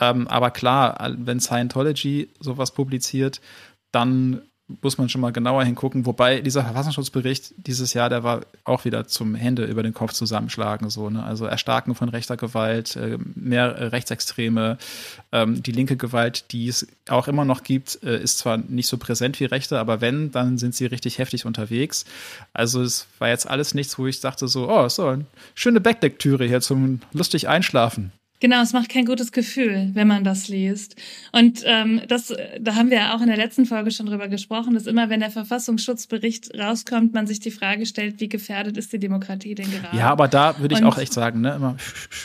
[0.00, 3.40] Ähm, aber klar, wenn Scientology sowas publiziert,
[3.92, 4.42] dann
[4.82, 6.06] muss man schon mal genauer hingucken.
[6.06, 10.90] Wobei dieser Verfassungsschutzbericht dieses Jahr, der war auch wieder zum Hände über den Kopf zusammenschlagen.
[10.90, 11.22] So, ne?
[11.22, 14.78] Also Erstarken von rechter Gewalt, äh, mehr Rechtsextreme.
[15.32, 18.98] Ähm, die linke Gewalt, die es auch immer noch gibt, äh, ist zwar nicht so
[18.98, 22.04] präsent wie rechte, aber wenn, dann sind sie richtig heftig unterwegs.
[22.52, 26.44] Also es war jetzt alles nichts, wo ich dachte so, oh, so eine schöne Backlektüre
[26.44, 28.12] hier zum lustig einschlafen.
[28.40, 30.96] Genau, es macht kein gutes Gefühl, wenn man das liest.
[31.30, 34.72] Und ähm, das, da haben wir ja auch in der letzten Folge schon drüber gesprochen,
[34.72, 38.98] dass immer, wenn der Verfassungsschutzbericht rauskommt, man sich die Frage stellt, wie gefährdet ist die
[38.98, 39.94] Demokratie denn gerade?
[39.94, 41.76] Ja, aber da würde ich Und, auch echt sagen, ne, immer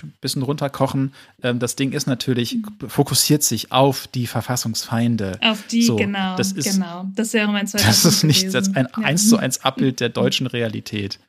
[0.04, 1.14] ein bisschen runterkochen.
[1.44, 5.38] Ähm, das Ding ist natürlich, fokussiert sich auf die Verfassungsfeinde.
[5.44, 7.08] Auf die, so, genau, das ist, genau.
[7.14, 9.04] Das wäre mein zweiter Das ist nicht ein ja.
[9.04, 11.20] eins zu eins Abbild der deutschen Realität.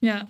[0.00, 0.26] Ja,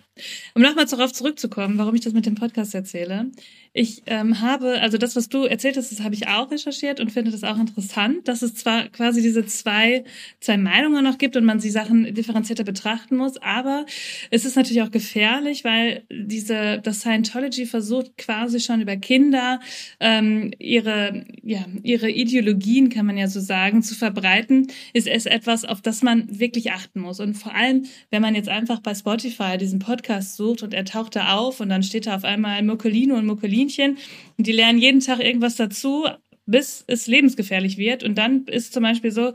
[0.55, 3.31] um nochmal darauf zurückzukommen, warum ich das mit dem Podcast erzähle.
[3.73, 7.11] Ich ähm, habe, also das, was du erzählt hast, das habe ich auch recherchiert und
[7.11, 10.05] finde das auch interessant, dass es zwar quasi diese zwei,
[10.41, 13.87] zwei Meinungen noch gibt und man die Sachen differenzierter betrachten muss, aber
[14.31, 19.61] es ist natürlich auch gefährlich, weil diese, das Scientology versucht quasi schon über Kinder
[19.99, 25.65] ähm, ihre, ja, ihre Ideologien, kann man ja so sagen, zu verbreiten, ist es etwas,
[25.65, 27.21] auf das man wirklich achten muss.
[27.21, 30.02] Und vor allem, wenn man jetzt einfach bei Spotify diesen Podcast
[30.37, 33.99] sucht und er taucht da auf und dann steht da auf einmal Mokolino und Mokolinchen
[34.39, 36.07] und die lernen jeden Tag irgendwas dazu,
[36.47, 38.03] bis es lebensgefährlich wird.
[38.03, 39.33] Und dann ist zum Beispiel so,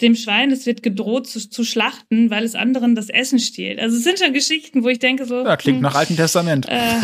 [0.00, 3.78] dem Schwein, es wird gedroht zu, zu schlachten, weil es anderen das Essen stiehlt.
[3.78, 5.44] Also es sind schon Geschichten, wo ich denke so.
[5.44, 6.66] Ja, klingt hm, nach Alten Testament.
[6.68, 6.96] Äh,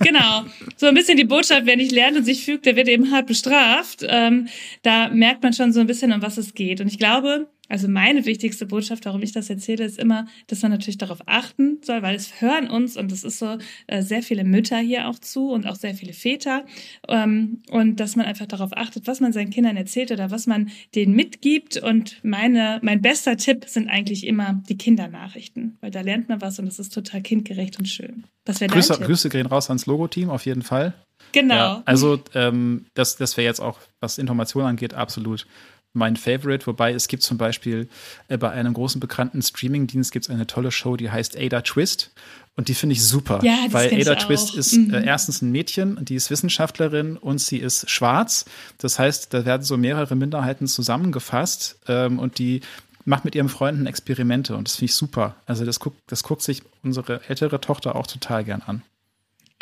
[0.00, 0.44] genau.
[0.76, 3.26] So ein bisschen die Botschaft, wer nicht lernt und sich fügt, der wird eben hart
[3.26, 4.04] bestraft.
[4.08, 4.48] Ähm,
[4.82, 6.80] da merkt man schon so ein bisschen, um was es geht.
[6.80, 10.72] Und ich glaube, also meine wichtigste Botschaft, warum ich das erzähle, ist immer, dass man
[10.72, 14.42] natürlich darauf achten soll, weil es hören uns und es ist so äh, sehr viele
[14.42, 16.64] Mütter hier auch zu und auch sehr viele Väter
[17.08, 20.70] ähm, und dass man einfach darauf achtet, was man seinen Kindern erzählt oder was man
[20.96, 26.28] denen mitgibt und meine mein bester Tipp sind eigentlich immer die Kindernachrichten, weil da lernt
[26.28, 28.24] man was und das ist total kindgerecht und schön.
[28.44, 30.92] Das wäre Grüße, Grüße gehen raus ans Logo-Team auf jeden Fall.
[31.32, 31.54] Genau.
[31.54, 35.46] Ja, also ähm, das, das wäre jetzt auch, was Informationen angeht, absolut
[35.92, 37.88] mein Favorite, wobei es gibt zum Beispiel
[38.28, 42.12] äh, bei einem großen bekannten Streamingdienst gibt es eine tolle Show, die heißt Ada Twist
[42.56, 44.94] und die finde ich super, ja, das weil Ada Twist ist mhm.
[44.94, 48.44] äh, erstens ein Mädchen, die ist Wissenschaftlerin und sie ist schwarz.
[48.78, 52.60] Das heißt, da werden so mehrere Minderheiten zusammengefasst ähm, und die
[53.04, 55.36] macht mit ihren Freunden Experimente und das finde ich super.
[55.46, 58.82] Also das guckt, das guckt sich unsere ältere Tochter auch total gern an.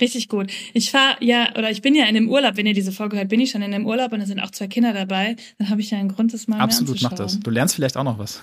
[0.00, 0.52] Richtig gut.
[0.74, 3.28] Ich fahre ja, oder ich bin ja in dem Urlaub, wenn ihr diese Folge hört,
[3.28, 5.36] bin ich schon in dem Urlaub und da sind auch zwei Kinder dabei.
[5.58, 7.40] Dann habe ich ja einen Grund, das mal Absolut, mach das.
[7.40, 8.42] Du lernst vielleicht auch noch was.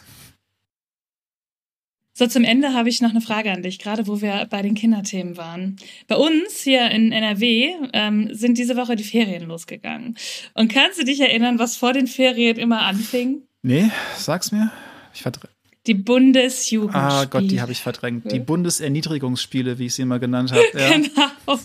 [2.17, 4.73] So, zum Ende habe ich noch eine Frage an dich, gerade wo wir bei den
[4.73, 5.75] Kinderthemen waren.
[6.07, 10.15] Bei uns hier in NRW ähm, sind diese Woche die Ferien losgegangen.
[10.53, 13.41] Und kannst du dich erinnern, was vor den Ferien immer anfing?
[13.63, 14.71] Nee, sag's mir.
[15.13, 15.49] Ich verdre
[15.87, 17.05] die Bundesjugendspiele.
[17.05, 18.31] Ah Gott, die habe ich verdrängt.
[18.31, 20.63] Die Bundeserniedrigungsspiele, wie ich sie immer genannt habe.
[20.73, 20.89] Ja.
[20.91, 21.59] genau.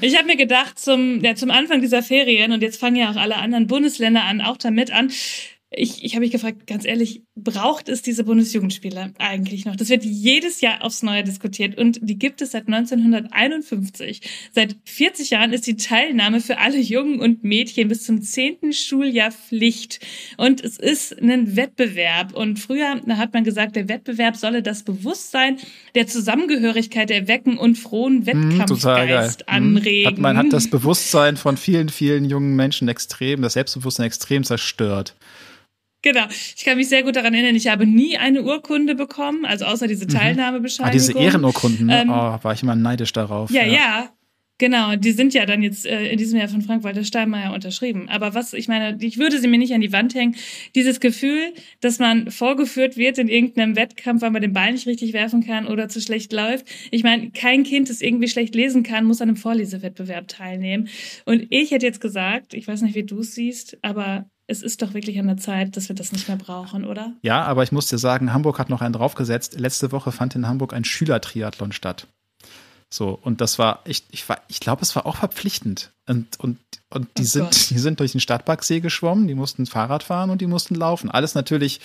[0.00, 3.16] Ich habe mir gedacht, zum, ja, zum Anfang dieser Ferien, und jetzt fangen ja auch
[3.16, 5.10] alle anderen Bundesländer an, auch damit an,
[5.76, 9.76] ich, ich habe mich gefragt, ganz ehrlich, braucht es diese Bundesjugendspiele eigentlich noch?
[9.76, 14.20] Das wird jedes Jahr aufs Neue diskutiert und die gibt es seit 1951.
[14.52, 19.32] Seit 40 Jahren ist die Teilnahme für alle Jungen und Mädchen bis zum zehnten Schuljahr
[19.32, 20.00] Pflicht.
[20.36, 22.34] Und es ist ein Wettbewerb.
[22.34, 25.58] Und früher hat man gesagt, der Wettbewerb solle das Bewusstsein
[25.94, 30.06] der Zusammengehörigkeit erwecken und frohen hm, Wettkampfgeist hm, anregen.
[30.06, 35.14] Hat, man hat das Bewusstsein von vielen, vielen jungen Menschen extrem, das Selbstbewusstsein extrem zerstört.
[36.04, 36.26] Genau.
[36.54, 39.88] Ich kann mich sehr gut daran erinnern, ich habe nie eine Urkunde bekommen, also außer
[39.88, 40.10] diese mhm.
[40.10, 40.90] Teilnahmebescheinigung.
[40.90, 42.02] Ah, diese Ehrenurkunden, ne?
[42.02, 43.50] ähm, oh, war ich immer neidisch darauf.
[43.50, 44.10] Ja, ja, ja.
[44.58, 48.08] Genau, die sind ja dann jetzt äh, in diesem Jahr von Frank-Walter Steinmeier unterschrieben.
[48.08, 50.36] Aber was, ich meine, ich würde sie mir nicht an die Wand hängen.
[50.76, 55.12] Dieses Gefühl, dass man vorgeführt wird in irgendeinem Wettkampf, weil man den Ball nicht richtig
[55.12, 56.66] werfen kann oder zu schlecht läuft.
[56.92, 60.88] Ich meine, kein Kind, das irgendwie schlecht lesen kann, muss an einem Vorlesewettbewerb teilnehmen.
[61.24, 64.82] Und ich hätte jetzt gesagt, ich weiß nicht, wie du es siehst, aber es ist
[64.82, 67.12] doch wirklich an der Zeit, dass wir das nicht mehr brauchen, oder?
[67.22, 69.58] Ja, aber ich muss dir sagen, Hamburg hat noch einen draufgesetzt.
[69.58, 72.06] Letzte Woche fand in Hamburg ein Schülertriathlon statt.
[72.90, 75.92] So, und das war, ich, ich war, ich glaube, es war auch verpflichtend.
[76.06, 76.58] Und, und,
[76.90, 80.40] und die oh sind, die sind durch den Stadtparksee geschwommen, die mussten Fahrrad fahren und
[80.40, 81.10] die mussten laufen.
[81.10, 81.80] Alles natürlich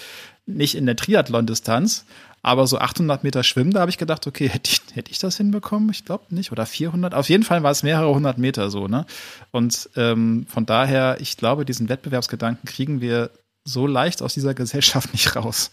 [0.46, 2.06] nicht in der Triathlon-Distanz,
[2.42, 5.38] aber so 800 Meter Schwimmen, da habe ich gedacht, okay, hätte ich, hätte ich das
[5.38, 5.90] hinbekommen?
[5.90, 6.52] Ich glaube nicht.
[6.52, 7.14] Oder 400?
[7.14, 9.06] Auf jeden Fall war es mehrere hundert Meter so, ne?
[9.52, 13.32] Und ähm, von daher, ich glaube, diesen Wettbewerbsgedanken kriegen wir
[13.66, 15.72] so leicht aus dieser Gesellschaft nicht raus.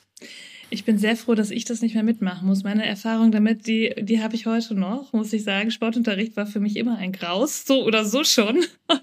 [0.69, 2.65] Ich bin sehr froh, dass ich das nicht mehr mitmachen muss.
[2.65, 5.71] Meine Erfahrung damit, die, die habe ich heute noch, muss ich sagen.
[5.71, 8.65] Sportunterricht war für mich immer ein Graus, so oder so schon.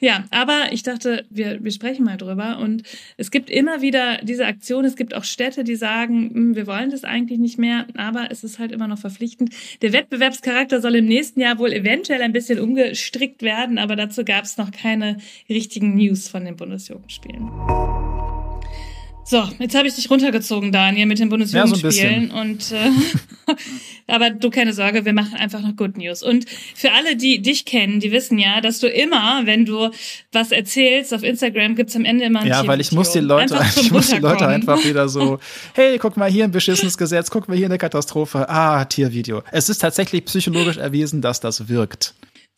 [0.00, 2.58] ja, aber ich dachte, wir, wir sprechen mal drüber.
[2.58, 2.82] Und
[3.16, 4.84] es gibt immer wieder diese Aktion.
[4.84, 8.42] Es gibt auch Städte, die sagen, hm, wir wollen das eigentlich nicht mehr, aber es
[8.42, 9.54] ist halt immer noch verpflichtend.
[9.82, 14.44] Der Wettbewerbscharakter soll im nächsten Jahr wohl eventuell ein bisschen umgestrickt werden, aber dazu gab
[14.44, 18.13] es noch keine richtigen News von den Bundesjugendspielen.
[19.26, 22.28] So, jetzt habe ich dich runtergezogen, Daniel, mit den Bundesjugendspielen.
[22.28, 22.90] Ja, so und äh,
[24.06, 26.22] aber du keine Sorge, wir machen einfach noch Good News.
[26.22, 29.90] Und für alle, die dich kennen, die wissen ja, dass du immer, wenn du
[30.30, 33.58] was erzählst auf Instagram, gibt's am Ende immer ein Ja, weil ich muss die Leute,
[33.80, 35.38] ich muss die Leute einfach wieder so,
[35.74, 38.48] hey, guck mal hier ein beschissenes Gesetz, guck mal hier eine Katastrophe.
[38.50, 39.42] Ah, Tiervideo.
[39.52, 42.14] Es ist tatsächlich psychologisch erwiesen, dass das wirkt.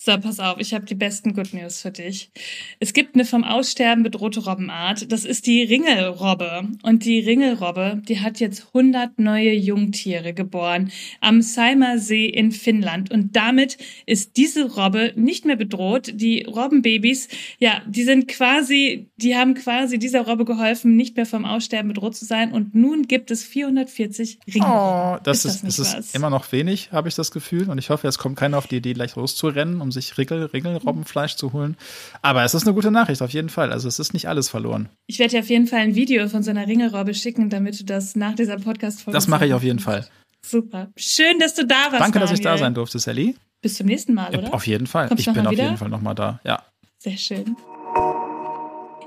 [0.06, 2.30] So, pass auf, ich habe die besten Good News für dich.
[2.78, 5.10] Es gibt eine vom Aussterben bedrohte Robbenart.
[5.10, 6.68] Das ist die Ringelrobbe.
[6.84, 13.10] Und die Ringelrobbe, die hat jetzt 100 neue Jungtiere geboren am Saimasee in Finnland.
[13.10, 16.12] Und damit ist diese Robbe nicht mehr bedroht.
[16.14, 17.26] Die Robbenbabys,
[17.58, 22.14] ja, die sind quasi, die haben quasi dieser Robbe geholfen, nicht mehr vom Aussterben bedroht
[22.14, 22.52] zu sein.
[22.52, 24.72] Und nun gibt es 440 Ringelrobben.
[24.72, 27.68] Oh, das ist, ist, das ist immer noch wenig, habe ich das Gefühl.
[27.68, 31.36] Und ich hoffe, es kommt keiner auf die Idee, gleich loszurennen um sich Riggel, Ringelrobbenfleisch
[31.36, 31.76] zu holen.
[32.22, 33.72] Aber es ist eine gute Nachricht, auf jeden Fall.
[33.72, 34.88] Also es ist nicht alles verloren.
[35.06, 37.84] Ich werde dir auf jeden Fall ein Video von so einer Ringelrobbe schicken, damit du
[37.84, 40.06] das nach dieser Podcast-Folge Das mache ich auf jeden Fall.
[40.42, 40.90] Super.
[40.96, 42.00] Schön, dass du da warst.
[42.00, 42.20] Danke, Daniel.
[42.20, 43.36] dass ich da sein durfte, Sally.
[43.60, 44.54] Bis zum nächsten Mal, oder?
[44.54, 45.08] Auf jeden Fall.
[45.08, 46.40] Kommst ich bin auf jeden Fall nochmal da.
[46.44, 46.62] Ja.
[46.98, 47.56] Sehr schön.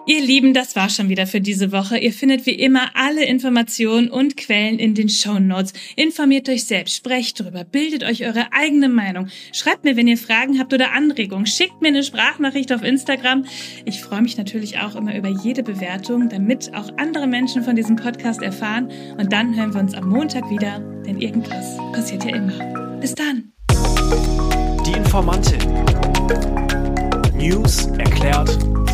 [0.09, 1.99] Ihr Lieben, das war schon wieder für diese Woche.
[1.99, 5.71] Ihr findet wie immer alle Informationen und Quellen in den Show Notes.
[5.95, 9.27] Informiert euch selbst, sprecht drüber, bildet euch eure eigene Meinung.
[9.53, 11.45] Schreibt mir, wenn ihr Fragen habt oder Anregungen.
[11.45, 13.45] Schickt mir eine Sprachnachricht auf Instagram.
[13.85, 17.95] Ich freue mich natürlich auch immer über jede Bewertung, damit auch andere Menschen von diesem
[17.95, 18.89] Podcast erfahren.
[19.19, 22.97] Und dann hören wir uns am Montag wieder, denn irgendwas passiert ja immer.
[22.99, 23.53] Bis dann.
[24.87, 25.59] Die Informantin.
[27.37, 28.57] News erklärt